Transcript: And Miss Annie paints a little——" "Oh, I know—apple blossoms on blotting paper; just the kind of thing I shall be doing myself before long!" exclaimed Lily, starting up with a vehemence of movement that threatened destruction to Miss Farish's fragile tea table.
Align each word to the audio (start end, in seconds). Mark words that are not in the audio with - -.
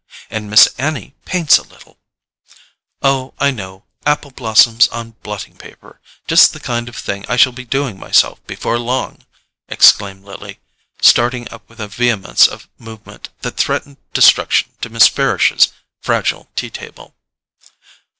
And 0.31 0.49
Miss 0.49 0.65
Annie 0.79 1.13
paints 1.25 1.59
a 1.59 1.61
little——" 1.61 1.99
"Oh, 3.03 3.35
I 3.37 3.51
know—apple 3.51 4.31
blossoms 4.31 4.87
on 4.87 5.11
blotting 5.21 5.55
paper; 5.57 6.01
just 6.25 6.53
the 6.53 6.59
kind 6.59 6.89
of 6.89 6.95
thing 6.95 7.23
I 7.29 7.35
shall 7.35 7.51
be 7.51 7.65
doing 7.65 7.99
myself 7.99 8.43
before 8.47 8.79
long!" 8.79 9.23
exclaimed 9.69 10.23
Lily, 10.23 10.59
starting 11.03 11.47
up 11.51 11.69
with 11.69 11.79
a 11.79 11.87
vehemence 11.87 12.47
of 12.47 12.67
movement 12.79 13.29
that 13.41 13.57
threatened 13.57 13.97
destruction 14.11 14.71
to 14.81 14.89
Miss 14.89 15.07
Farish's 15.07 15.71
fragile 16.01 16.49
tea 16.55 16.71
table. 16.71 17.13